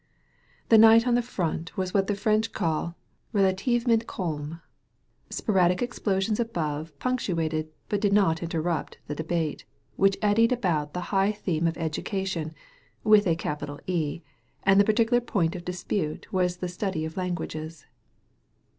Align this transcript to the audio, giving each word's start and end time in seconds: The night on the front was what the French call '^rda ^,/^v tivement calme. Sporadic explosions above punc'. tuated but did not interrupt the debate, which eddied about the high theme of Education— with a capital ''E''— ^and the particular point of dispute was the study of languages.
The 0.69 0.79
night 0.79 1.05
on 1.05 1.13
the 1.13 1.21
front 1.21 1.77
was 1.77 1.93
what 1.93 2.07
the 2.07 2.15
French 2.15 2.53
call 2.53 2.95
'^rda 3.35 3.53
^,/^v 3.53 3.83
tivement 3.83 4.07
calme. 4.07 4.59
Sporadic 5.29 5.83
explosions 5.83 6.39
above 6.39 6.97
punc'. 6.97 7.19
tuated 7.27 7.67
but 7.87 8.01
did 8.01 8.11
not 8.11 8.41
interrupt 8.41 8.97
the 9.05 9.13
debate, 9.13 9.63
which 9.97 10.17
eddied 10.19 10.51
about 10.51 10.95
the 10.95 11.13
high 11.13 11.31
theme 11.31 11.67
of 11.67 11.77
Education— 11.77 12.55
with 13.13 13.27
a 13.27 13.35
capital 13.35 13.79
''E''— 13.85 14.23
^and 14.65 14.79
the 14.79 14.83
particular 14.85 15.21
point 15.21 15.55
of 15.55 15.63
dispute 15.63 16.33
was 16.33 16.57
the 16.57 16.67
study 16.67 17.05
of 17.05 17.15
languages. 17.15 17.85